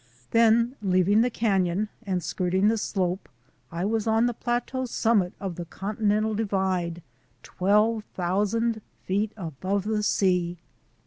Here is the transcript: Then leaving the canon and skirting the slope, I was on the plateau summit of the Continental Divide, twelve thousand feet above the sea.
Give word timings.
Then 0.31 0.75
leaving 0.81 1.21
the 1.21 1.29
canon 1.29 1.87
and 2.07 2.23
skirting 2.23 2.69
the 2.69 2.77
slope, 2.79 3.29
I 3.71 3.85
was 3.85 4.07
on 4.07 4.25
the 4.25 4.33
plateau 4.33 4.85
summit 4.85 5.33
of 5.39 5.57
the 5.57 5.65
Continental 5.65 6.33
Divide, 6.33 7.03
twelve 7.43 8.03
thousand 8.15 8.81
feet 9.03 9.31
above 9.37 9.83
the 9.83 10.01
sea. 10.01 10.57